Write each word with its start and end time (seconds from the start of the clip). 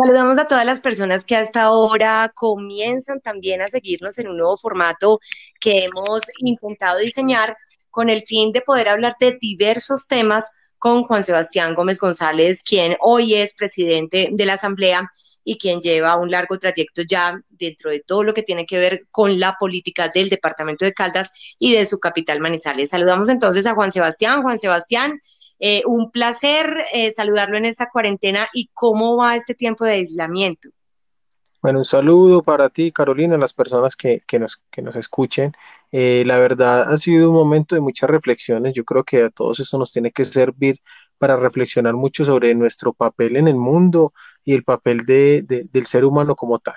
Saludamos 0.00 0.38
a 0.38 0.48
todas 0.48 0.64
las 0.64 0.80
personas 0.80 1.26
que 1.26 1.36
hasta 1.36 1.60
ahora 1.60 2.32
comienzan 2.34 3.20
también 3.20 3.60
a 3.60 3.68
seguirnos 3.68 4.18
en 4.18 4.28
un 4.28 4.38
nuevo 4.38 4.56
formato 4.56 5.20
que 5.60 5.84
hemos 5.84 6.22
intentado 6.38 7.00
diseñar 7.00 7.54
con 7.90 8.08
el 8.08 8.22
fin 8.22 8.50
de 8.50 8.62
poder 8.62 8.88
hablar 8.88 9.16
de 9.20 9.36
diversos 9.38 10.06
temas 10.06 10.50
con 10.78 11.02
Juan 11.02 11.22
Sebastián 11.22 11.74
Gómez 11.74 12.00
González, 12.00 12.62
quien 12.62 12.96
hoy 13.00 13.34
es 13.34 13.52
presidente 13.52 14.30
de 14.32 14.46
la 14.46 14.54
Asamblea 14.54 15.10
y 15.44 15.58
quien 15.58 15.80
lleva 15.80 16.16
un 16.16 16.30
largo 16.30 16.58
trayecto 16.58 17.02
ya 17.02 17.38
dentro 17.50 17.90
de 17.90 18.00
todo 18.00 18.24
lo 18.24 18.32
que 18.32 18.42
tiene 18.42 18.64
que 18.64 18.78
ver 18.78 19.02
con 19.10 19.38
la 19.38 19.56
política 19.60 20.08
del 20.08 20.30
departamento 20.30 20.86
de 20.86 20.94
Caldas 20.94 21.56
y 21.58 21.74
de 21.74 21.84
su 21.84 21.98
capital 21.98 22.40
Manizales. 22.40 22.88
Saludamos 22.88 23.28
entonces 23.28 23.66
a 23.66 23.74
Juan 23.74 23.92
Sebastián. 23.92 24.40
Juan 24.40 24.56
Sebastián, 24.56 25.20
eh, 25.60 25.82
un 25.86 26.10
placer 26.10 26.84
eh, 26.94 27.10
saludarlo 27.10 27.58
en 27.58 27.66
esta 27.66 27.90
cuarentena 27.90 28.48
y 28.54 28.70
cómo 28.72 29.18
va 29.18 29.36
este 29.36 29.54
tiempo 29.54 29.84
de 29.84 29.92
aislamiento. 29.92 30.70
Bueno, 31.62 31.80
un 31.80 31.84
saludo 31.84 32.42
para 32.42 32.70
ti, 32.70 32.90
Carolina, 32.90 33.36
las 33.36 33.52
personas 33.52 33.94
que, 33.94 34.22
nos, 34.38 34.62
que 34.70 34.80
nos 34.80 34.96
escuchen. 34.96 35.52
Eh, 35.92 36.22
la 36.24 36.38
verdad 36.38 36.90
ha 36.90 36.96
sido 36.96 37.28
un 37.28 37.34
momento 37.34 37.74
de 37.74 37.82
muchas 37.82 38.08
reflexiones. 38.08 38.74
Yo 38.74 38.84
creo 38.86 39.04
que 39.04 39.24
a 39.24 39.28
todos 39.28 39.60
eso 39.60 39.76
nos 39.76 39.92
tiene 39.92 40.10
que 40.10 40.24
servir 40.24 40.80
para 41.18 41.36
reflexionar 41.36 41.92
mucho 41.92 42.24
sobre 42.24 42.54
nuestro 42.54 42.94
papel 42.94 43.36
en 43.36 43.46
el 43.46 43.56
mundo 43.56 44.14
y 44.42 44.54
el 44.54 44.64
papel 44.64 45.04
del 45.04 45.86
ser 45.86 46.06
humano 46.06 46.34
como 46.34 46.58
tal. 46.60 46.76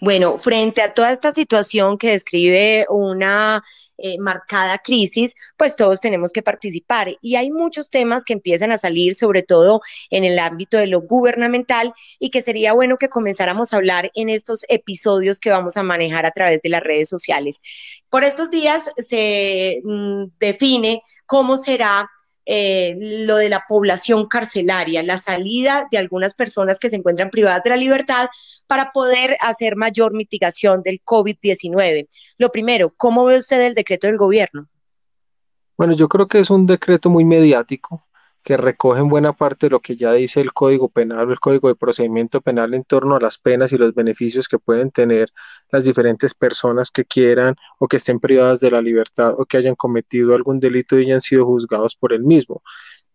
Bueno, 0.00 0.38
frente 0.38 0.82
a 0.82 0.94
toda 0.94 1.12
esta 1.12 1.32
situación 1.32 1.98
que 1.98 2.10
describe 2.10 2.86
una 2.88 3.62
eh, 3.98 4.18
marcada 4.18 4.78
crisis, 4.78 5.36
pues 5.56 5.76
todos 5.76 6.00
tenemos 6.00 6.32
que 6.32 6.42
participar 6.42 7.16
y 7.20 7.36
hay 7.36 7.52
muchos 7.52 7.88
temas 7.88 8.24
que 8.24 8.32
empiezan 8.32 8.72
a 8.72 8.78
salir, 8.78 9.14
sobre 9.14 9.42
todo 9.42 9.80
en 10.10 10.24
el 10.24 10.38
ámbito 10.38 10.76
de 10.76 10.88
lo 10.88 11.02
gubernamental 11.02 11.92
y 12.18 12.30
que 12.30 12.42
sería 12.42 12.72
bueno 12.72 12.96
que 12.98 13.08
comenzáramos 13.08 13.72
a 13.72 13.76
hablar 13.76 14.10
en 14.14 14.28
estos 14.28 14.64
episodios 14.68 15.38
que 15.38 15.50
vamos 15.50 15.76
a 15.76 15.82
manejar 15.82 16.26
a 16.26 16.32
través 16.32 16.62
de 16.62 16.70
las 16.70 16.82
redes 16.82 17.08
sociales. 17.08 17.60
Por 18.10 18.24
estos 18.24 18.50
días 18.50 18.90
se 18.96 19.80
mm, 19.84 20.24
define 20.40 21.02
cómo 21.26 21.56
será 21.56 22.10
eh, 22.44 22.96
lo 22.98 23.36
de 23.36 23.48
la 23.48 23.64
población 23.68 24.26
carcelaria, 24.26 25.02
la 25.02 25.18
salida 25.18 25.86
de 25.90 25.98
algunas 25.98 26.34
personas 26.34 26.80
que 26.80 26.90
se 26.90 26.96
encuentran 26.96 27.30
privadas 27.30 27.62
de 27.62 27.70
la 27.70 27.76
libertad 27.76 28.28
para 28.66 28.92
poder 28.92 29.36
hacer 29.40 29.76
mayor 29.76 30.12
mitigación 30.12 30.82
del 30.82 31.00
COVID-19. 31.04 32.08
Lo 32.38 32.50
primero, 32.50 32.92
¿cómo 32.96 33.24
ve 33.24 33.38
usted 33.38 33.60
el 33.60 33.74
decreto 33.74 34.06
del 34.06 34.16
gobierno? 34.16 34.68
Bueno, 35.76 35.94
yo 35.94 36.08
creo 36.08 36.28
que 36.28 36.40
es 36.40 36.50
un 36.50 36.66
decreto 36.66 37.10
muy 37.10 37.24
mediático 37.24 38.06
que 38.42 38.56
recogen 38.56 39.08
buena 39.08 39.32
parte 39.32 39.66
de 39.66 39.70
lo 39.70 39.80
que 39.80 39.96
ya 39.96 40.12
dice 40.12 40.40
el 40.40 40.52
Código 40.52 40.88
Penal 40.88 41.28
o 41.28 41.32
el 41.32 41.40
Código 41.40 41.68
de 41.68 41.74
Procedimiento 41.74 42.40
Penal 42.40 42.74
en 42.74 42.84
torno 42.84 43.16
a 43.16 43.20
las 43.20 43.38
penas 43.38 43.72
y 43.72 43.78
los 43.78 43.94
beneficios 43.94 44.48
que 44.48 44.58
pueden 44.58 44.90
tener 44.90 45.32
las 45.70 45.84
diferentes 45.84 46.34
personas 46.34 46.90
que 46.90 47.04
quieran 47.04 47.54
o 47.78 47.88
que 47.88 47.98
estén 47.98 48.20
privadas 48.20 48.60
de 48.60 48.70
la 48.70 48.82
libertad 48.82 49.34
o 49.38 49.44
que 49.44 49.56
hayan 49.56 49.76
cometido 49.76 50.34
algún 50.34 50.60
delito 50.60 50.98
y 50.98 51.04
hayan 51.04 51.20
sido 51.20 51.46
juzgados 51.46 51.96
por 51.96 52.12
el 52.12 52.24
mismo. 52.24 52.62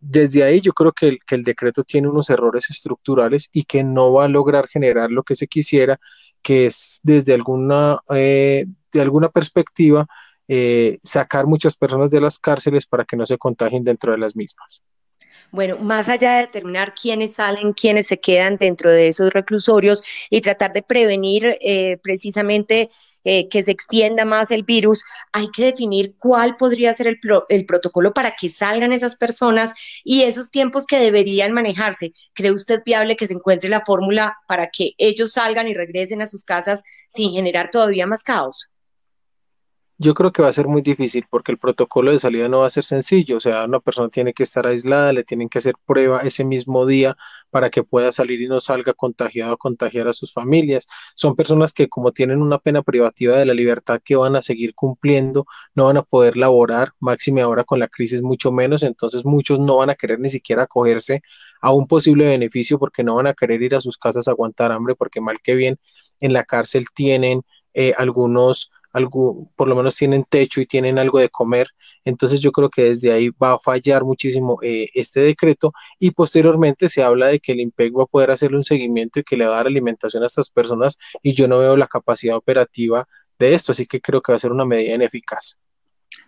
Desde 0.00 0.44
ahí 0.44 0.60
yo 0.60 0.72
creo 0.72 0.92
que 0.92 1.18
el, 1.28 1.44
decreto 1.44 1.82
tiene 1.82 2.08
unos 2.08 2.30
errores 2.30 2.70
estructurales 2.70 3.48
y 3.52 3.64
que 3.64 3.82
no 3.82 4.12
va 4.12 4.24
a 4.24 4.28
lograr 4.28 4.68
generar 4.68 5.10
lo 5.10 5.24
que 5.24 5.34
se 5.34 5.48
quisiera, 5.48 5.98
que 6.42 6.66
es 6.66 7.00
desde 7.02 7.34
alguna, 7.34 7.98
eh, 8.14 8.66
de 8.92 9.00
alguna 9.00 9.28
perspectiva 9.28 10.06
eh, 10.50 10.98
sacar 11.02 11.46
muchas 11.46 11.76
personas 11.76 12.10
de 12.10 12.22
las 12.22 12.38
cárceles 12.38 12.86
para 12.86 13.04
que 13.04 13.16
no 13.16 13.26
se 13.26 13.36
contagien 13.36 13.84
dentro 13.84 14.12
de 14.12 14.18
las 14.18 14.34
mismas. 14.34 14.82
Bueno, 15.50 15.78
más 15.78 16.10
allá 16.10 16.32
de 16.34 16.40
determinar 16.42 16.94
quiénes 16.94 17.34
salen, 17.34 17.72
quiénes 17.72 18.06
se 18.06 18.18
quedan 18.18 18.58
dentro 18.58 18.90
de 18.90 19.08
esos 19.08 19.32
reclusorios 19.32 20.02
y 20.28 20.42
tratar 20.42 20.74
de 20.74 20.82
prevenir 20.82 21.56
eh, 21.62 21.96
precisamente 22.02 22.90
eh, 23.24 23.48
que 23.48 23.62
se 23.62 23.70
extienda 23.70 24.26
más 24.26 24.50
el 24.50 24.62
virus, 24.62 25.02
hay 25.32 25.48
que 25.48 25.64
definir 25.64 26.14
cuál 26.18 26.56
podría 26.56 26.92
ser 26.92 27.08
el, 27.08 27.18
el 27.48 27.64
protocolo 27.64 28.12
para 28.12 28.32
que 28.38 28.50
salgan 28.50 28.92
esas 28.92 29.16
personas 29.16 29.72
y 30.04 30.22
esos 30.22 30.50
tiempos 30.50 30.86
que 30.86 30.98
deberían 30.98 31.52
manejarse. 31.52 32.12
¿Cree 32.34 32.52
usted 32.52 32.82
viable 32.84 33.16
que 33.16 33.26
se 33.26 33.34
encuentre 33.34 33.70
la 33.70 33.82
fórmula 33.86 34.36
para 34.46 34.68
que 34.70 34.92
ellos 34.98 35.32
salgan 35.32 35.66
y 35.66 35.72
regresen 35.74 36.20
a 36.20 36.26
sus 36.26 36.44
casas 36.44 36.84
sin 37.08 37.32
generar 37.32 37.70
todavía 37.70 38.06
más 38.06 38.22
caos? 38.22 38.70
Yo 40.00 40.14
creo 40.14 40.30
que 40.30 40.42
va 40.42 40.48
a 40.48 40.52
ser 40.52 40.68
muy 40.68 40.80
difícil 40.80 41.24
porque 41.28 41.50
el 41.50 41.58
protocolo 41.58 42.12
de 42.12 42.20
salida 42.20 42.48
no 42.48 42.60
va 42.60 42.66
a 42.68 42.70
ser 42.70 42.84
sencillo, 42.84 43.36
o 43.38 43.40
sea, 43.40 43.64
una 43.64 43.80
persona 43.80 44.08
tiene 44.08 44.32
que 44.32 44.44
estar 44.44 44.64
aislada, 44.64 45.12
le 45.12 45.24
tienen 45.24 45.48
que 45.48 45.58
hacer 45.58 45.74
prueba 45.86 46.20
ese 46.20 46.44
mismo 46.44 46.86
día 46.86 47.16
para 47.50 47.68
que 47.68 47.82
pueda 47.82 48.12
salir 48.12 48.40
y 48.40 48.46
no 48.46 48.60
salga 48.60 48.92
contagiado 48.94 49.54
o 49.54 49.56
contagiar 49.56 50.06
a 50.06 50.12
sus 50.12 50.32
familias. 50.32 50.86
Son 51.16 51.34
personas 51.34 51.72
que 51.72 51.88
como 51.88 52.12
tienen 52.12 52.40
una 52.42 52.58
pena 52.58 52.82
privativa 52.82 53.34
de 53.36 53.44
la 53.46 53.54
libertad 53.54 54.00
que 54.04 54.14
van 54.14 54.36
a 54.36 54.42
seguir 54.42 54.72
cumpliendo, 54.76 55.46
no 55.74 55.86
van 55.86 55.96
a 55.96 56.02
poder 56.04 56.36
laborar, 56.36 56.92
máxime 57.00 57.40
ahora 57.42 57.64
con 57.64 57.80
la 57.80 57.88
crisis 57.88 58.22
mucho 58.22 58.52
menos, 58.52 58.84
entonces 58.84 59.24
muchos 59.24 59.58
no 59.58 59.78
van 59.78 59.90
a 59.90 59.96
querer 59.96 60.20
ni 60.20 60.30
siquiera 60.30 60.62
acogerse 60.64 61.22
a 61.60 61.72
un 61.72 61.88
posible 61.88 62.26
beneficio 62.28 62.78
porque 62.78 63.02
no 63.02 63.16
van 63.16 63.26
a 63.26 63.34
querer 63.34 63.62
ir 63.62 63.74
a 63.74 63.80
sus 63.80 63.98
casas 63.98 64.28
a 64.28 64.30
aguantar 64.30 64.70
hambre 64.70 64.94
porque 64.94 65.20
mal 65.20 65.38
que 65.42 65.56
bien 65.56 65.76
en 66.20 66.32
la 66.32 66.44
cárcel 66.44 66.86
tienen 66.94 67.42
eh, 67.74 67.94
algunos 67.96 68.70
algo, 68.92 69.50
por 69.56 69.68
lo 69.68 69.76
menos 69.76 69.96
tienen 69.96 70.24
techo 70.24 70.60
y 70.60 70.66
tienen 70.66 70.98
algo 70.98 71.18
de 71.18 71.28
comer. 71.28 71.68
Entonces 72.04 72.40
yo 72.40 72.52
creo 72.52 72.70
que 72.70 72.84
desde 72.84 73.12
ahí 73.12 73.30
va 73.30 73.54
a 73.54 73.58
fallar 73.58 74.04
muchísimo 74.04 74.58
eh, 74.62 74.88
este 74.94 75.20
decreto 75.20 75.72
y 75.98 76.10
posteriormente 76.12 76.88
se 76.88 77.02
habla 77.02 77.28
de 77.28 77.40
que 77.40 77.52
el 77.52 77.60
IMPEC 77.60 77.96
va 77.96 78.04
a 78.04 78.06
poder 78.06 78.30
hacerle 78.30 78.56
un 78.56 78.64
seguimiento 78.64 79.20
y 79.20 79.24
que 79.24 79.36
le 79.36 79.46
va 79.46 79.52
a 79.54 79.56
dar 79.56 79.66
alimentación 79.66 80.22
a 80.22 80.26
estas 80.26 80.50
personas 80.50 80.98
y 81.22 81.32
yo 81.34 81.48
no 81.48 81.58
veo 81.58 81.76
la 81.76 81.86
capacidad 81.86 82.36
operativa 82.36 83.06
de 83.38 83.54
esto, 83.54 83.72
así 83.72 83.86
que 83.86 84.00
creo 84.00 84.20
que 84.22 84.32
va 84.32 84.36
a 84.36 84.40
ser 84.40 84.52
una 84.52 84.64
medida 84.64 84.94
ineficaz. 84.94 85.58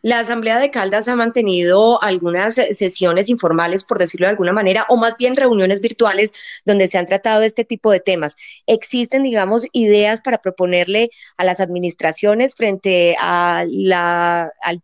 La 0.02 0.18
Asamblea 0.18 0.58
de 0.58 0.70
Caldas 0.70 1.08
ha 1.08 1.16
mantenido 1.16 2.02
algunas 2.02 2.54
sesiones 2.54 3.28
informales, 3.28 3.84
por 3.84 3.98
decirlo 3.98 4.26
de 4.26 4.30
alguna 4.30 4.52
manera, 4.52 4.86
o 4.88 4.96
más 4.96 5.16
bien 5.18 5.36
reuniones 5.36 5.80
virtuales 5.80 6.32
donde 6.64 6.86
se 6.86 6.96
han 6.96 7.06
tratado 7.06 7.42
este 7.42 7.64
tipo 7.64 7.92
de 7.92 8.00
temas. 8.00 8.36
¿Existen, 8.66 9.22
digamos, 9.22 9.66
ideas 9.72 10.20
para 10.20 10.38
proponerle 10.38 11.10
a 11.36 11.44
las 11.44 11.60
administraciones 11.60 12.54
frente 12.54 13.14
al 13.18 13.70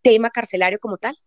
tema 0.02 0.30
carcelario 0.30 0.78
como 0.78 0.98
tal? 0.98 1.18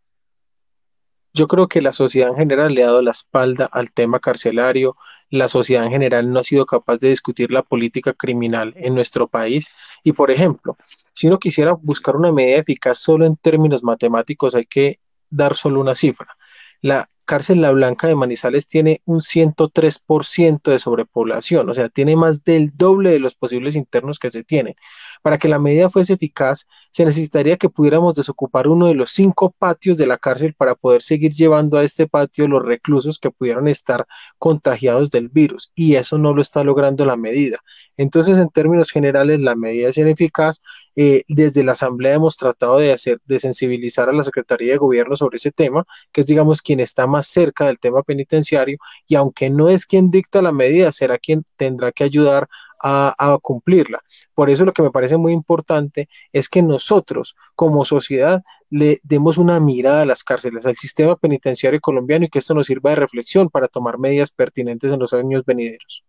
Yo 1.34 1.48
creo 1.48 1.68
que 1.68 1.82
la 1.82 1.94
sociedad 1.94 2.30
en 2.30 2.38
general 2.38 2.74
le 2.74 2.84
ha 2.84 2.88
dado 2.88 3.02
la 3.04 3.12
espalda 3.12 3.70
al 3.72 3.92
tema 3.92 4.20
carcelario, 4.20 4.98
la 5.30 5.48
sociedad 5.48 5.86
en 5.86 5.92
general 5.92 6.32
no 6.32 6.40
ha 6.40 6.44
sido 6.44 6.66
capaz 6.66 7.00
de 7.00 7.10
discutir 7.10 7.52
la 7.52 7.62
política 7.62 8.14
criminal 8.14 8.74
en 8.78 8.96
nuestro 8.96 9.28
país 9.28 9.70
y, 10.04 10.14
por 10.14 10.32
ejemplo, 10.32 10.76
si 11.20 11.28
uno 11.28 11.38
quisiera 11.38 11.74
buscar 11.74 12.16
una 12.16 12.32
medida 12.32 12.60
eficaz 12.60 13.00
solo 13.00 13.26
en 13.26 13.36
términos 13.36 13.84
matemáticos, 13.84 14.56
hay 14.56 14.64
que 14.64 15.02
dar 15.30 15.54
solo 15.54 15.82
una 15.82 15.94
cifra. 15.94 16.38
La 16.80 17.10
cárcel 17.30 17.62
La 17.62 17.70
Blanca 17.70 18.08
de 18.08 18.16
Manizales 18.16 18.66
tiene 18.66 19.04
un 19.06 19.22
103% 19.22 20.72
de 20.72 20.80
sobrepoblación, 20.80 21.70
o 21.70 21.76
sea, 21.76 21.88
tiene 21.88 22.16
más 22.16 22.44
del 22.44 22.72
doble 22.76 23.12
de 23.12 23.20
los 23.20 23.36
posibles 23.36 23.76
internos 23.76 24.18
que 24.18 24.32
se 24.32 24.44
tienen. 24.44 24.74
Para 25.22 25.38
que 25.38 25.48
la 25.48 25.60
medida 25.60 25.92
fuese 25.92 26.14
eficaz, 26.14 26.66
se 26.90 27.06
necesitaría 27.06 27.58
que 27.58 27.70
pudiéramos 27.70 28.16
desocupar 28.16 28.68
uno 28.68 28.88
de 28.88 28.96
los 28.96 29.12
cinco 29.12 29.54
patios 29.60 29.96
de 29.98 30.08
la 30.08 30.18
cárcel 30.18 30.56
para 30.56 30.74
poder 30.74 31.04
seguir 31.04 31.32
llevando 31.32 31.78
a 31.78 31.84
este 31.84 32.08
patio 32.08 32.48
los 32.48 32.66
reclusos 32.66 33.20
que 33.20 33.30
pudieran 33.30 33.68
estar 33.68 34.08
contagiados 34.40 35.12
del 35.12 35.30
virus, 35.30 35.72
y 35.76 35.98
eso 35.98 36.18
no 36.18 36.34
lo 36.34 36.42
está 36.42 36.64
logrando 36.64 37.06
la 37.06 37.16
medida. 37.16 37.60
Entonces, 37.96 38.40
en 38.40 38.50
términos 38.50 38.90
generales, 38.90 39.40
la 39.42 39.56
medida 39.56 39.90
es 39.90 39.98
ineficaz. 39.98 40.62
Eh, 40.96 41.24
desde 41.28 41.64
la 41.64 41.74
Asamblea 41.74 42.16
hemos 42.16 42.38
tratado 42.38 42.78
de 42.80 42.92
hacer, 42.94 43.20
de 43.26 43.40
sensibilizar 43.40 44.10
a 44.10 44.14
la 44.14 44.24
Secretaría 44.24 44.72
de 44.72 44.78
Gobierno 44.78 45.16
sobre 45.16 45.36
ese 45.36 45.52
tema, 45.52 45.86
que 46.12 46.22
es, 46.22 46.28
digamos, 46.28 46.62
quien 46.62 46.80
está 46.80 47.08
más 47.08 47.19
cerca 47.24 47.66
del 47.66 47.80
tema 47.80 48.04
penitenciario, 48.04 48.78
y 49.08 49.16
aunque 49.16 49.50
no 49.50 49.70
es 49.70 49.86
quien 49.86 50.12
dicta 50.12 50.42
la 50.42 50.52
medida, 50.52 50.92
será 50.92 51.18
quien 51.18 51.44
tendrá 51.58 51.92
que 51.92 52.04
ayudar 52.04 52.48
a, 52.82 53.38
cumplirla. 53.42 54.02
Por 54.34 54.50
eso 54.50 54.66
lo 54.66 54.74
que 54.74 54.82
me 54.82 54.92
parece 54.92 55.18
muy 55.18 55.34
importante 55.34 56.08
es 56.32 56.50
que 56.50 56.62
nosotros 56.62 57.36
como 57.56 57.86
sociedad 57.86 58.42
le 58.70 59.00
demos 59.04 59.38
una 59.38 59.60
mirada 59.60 60.04
a 60.04 60.06
las 60.06 60.24
cárceles, 60.24 60.66
al 60.66 60.78
sistema 60.78 61.16
penitenciario 61.16 61.80
colombiano 61.82 62.26
y 62.26 62.30
que 62.30 62.40
esto 62.40 62.54
nos 62.54 62.68
sirva 62.68 62.92
de 62.92 62.98
reflexión 62.98 63.50
para 63.50 63.68
tomar 63.68 63.98
medidas 63.98 64.32
pertinentes 64.32 64.92
en 64.94 65.00
los 65.00 65.14
años 65.14 65.44
venideros. 65.46 66.04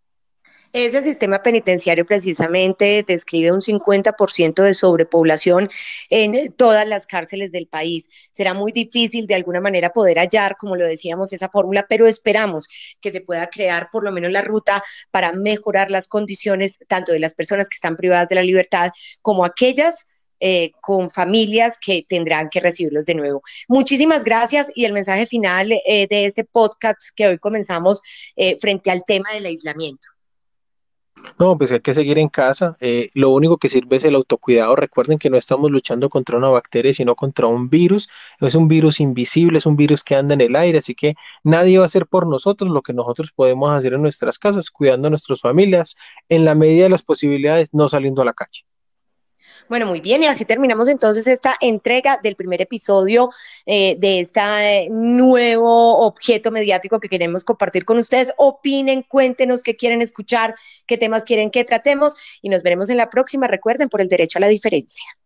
Ese 0.73 1.03
sistema 1.03 1.43
penitenciario 1.43 2.07
precisamente 2.07 3.05
describe 3.05 3.51
un 3.51 3.61
50% 3.61 4.63
de 4.63 4.73
sobrepoblación 4.73 5.69
en 6.11 6.53
todas 6.53 6.87
las 6.87 7.09
cárceles 7.09 7.51
del 7.51 7.67
país. 7.67 8.09
Será 8.31 8.55
muy 8.55 8.71
difícil 8.71 9.27
de 9.27 9.35
alguna 9.35 9.61
manera 9.61 9.93
poder 9.93 10.19
hallar, 10.19 10.57
como 10.57 10.77
lo 10.77 10.85
decíamos, 10.85 11.33
esa 11.33 11.49
fórmula, 11.49 11.87
pero 11.89 12.07
esperamos 12.07 12.69
que 13.01 13.11
se 13.11 13.21
pueda 13.21 13.49
crear 13.49 13.89
por 13.91 14.05
lo 14.05 14.13
menos 14.13 14.31
la 14.31 14.43
ruta 14.43 14.81
para 15.11 15.33
mejorar 15.33 15.91
las 15.91 16.07
condiciones 16.07 16.79
tanto 16.87 17.11
de 17.11 17.19
las 17.19 17.35
personas 17.35 17.69
que 17.69 17.75
están 17.75 17.97
privadas 17.97 18.29
de 18.29 18.37
la 18.37 18.43
libertad 18.45 18.93
como 19.23 19.45
aquellas 19.45 20.07
eh, 20.39 20.71
con 20.81 21.11
familias 21.11 21.79
que 21.85 22.07
tendrán 22.09 22.49
que 22.49 22.61
recibirlos 22.61 23.07
de 23.07 23.17
nuevo. 23.17 23.43
Muchísimas 23.67 24.23
gracias 24.23 24.71
y 24.75 24.85
el 24.85 24.93
mensaje 24.93 25.27
final 25.27 25.73
eh, 25.73 26.07
de 26.09 26.27
este 26.27 26.45
podcast 26.45 27.11
que 27.17 27.27
hoy 27.27 27.39
comenzamos 27.39 28.01
eh, 28.37 28.57
frente 28.61 28.93
al 28.93 29.05
tema 29.05 29.33
del 29.33 29.47
aislamiento. 29.47 30.07
No, 31.39 31.57
pues 31.57 31.73
hay 31.73 31.81
que 31.81 31.95
seguir 31.95 32.19
en 32.19 32.29
casa. 32.29 32.77
Eh, 32.81 33.11
lo 33.15 33.31
único 33.31 33.57
que 33.57 33.69
sirve 33.69 33.97
es 33.97 34.05
el 34.05 34.15
autocuidado. 34.15 34.77
Recuerden 34.77 35.19
que 35.19 35.31
no 35.31 35.37
estamos 35.39 35.71
luchando 35.71 36.09
contra 36.09 36.37
una 36.37 36.49
bacteria, 36.51 36.93
sino 36.93 37.15
contra 37.15 37.47
un 37.47 37.71
virus. 37.71 38.09
Es 38.41 38.55
un 38.55 38.69
virus 38.69 39.01
invisible, 39.01 39.59
es 39.59 39.67
un 39.67 39.77
virus 39.77 40.05
que 40.05 40.17
anda 40.17 40.35
en 40.35 40.43
el 40.43 40.57
aire, 40.57 40.79
así 40.79 40.95
que 40.95 41.15
nadie 41.43 41.79
va 41.79 41.85
a 41.85 41.87
hacer 41.87 42.07
por 42.07 42.27
nosotros 42.27 42.71
lo 42.71 42.83
que 42.83 42.93
nosotros 42.93 43.33
podemos 43.33 43.71
hacer 43.71 43.95
en 43.95 44.03
nuestras 44.03 44.39
casas, 44.39 44.71
cuidando 44.71 45.09
a 45.09 45.11
nuestras 45.11 45.41
familias, 45.41 45.97
en 46.29 46.45
la 46.45 46.55
medida 46.55 46.85
de 46.85 46.91
las 46.91 47.03
posibilidades, 47.03 47.73
no 47.73 47.89
saliendo 47.89 48.23
a 48.23 48.27
la 48.27 48.35
calle. 48.35 48.70
Bueno, 49.69 49.87
muy 49.87 50.01
bien, 50.01 50.23
y 50.23 50.27
así 50.27 50.45
terminamos 50.45 50.89
entonces 50.89 51.27
esta 51.27 51.55
entrega 51.61 52.19
del 52.23 52.37
primer 52.37 52.61
episodio 52.63 53.31
eh, 53.67 53.97
de 53.99 54.21
este 54.21 54.89
nuevo 54.91 55.99
objeto 56.07 56.51
mediático 56.51 57.01
que 57.01 57.09
queremos 57.09 57.45
compartir 57.45 57.85
con 57.85 57.99
ustedes. 57.99 58.33
Opinen, 58.37 59.03
cuéntenos 59.03 59.63
qué 59.63 59.77
quieren 59.77 60.03
escuchar, 60.03 60.55
qué 60.87 60.99
temas 60.99 61.25
quieren 61.25 61.51
que 61.51 61.65
tratemos 61.65 62.17
y 62.43 62.49
nos 62.49 62.63
veremos 62.63 62.91
en 62.91 62.97
la 62.97 63.11
próxima. 63.11 63.47
Recuerden, 63.47 63.89
por 63.89 64.01
el 64.01 64.09
derecho 64.09 64.39
a 64.39 64.41
la 64.41 64.49
diferencia. 64.49 65.20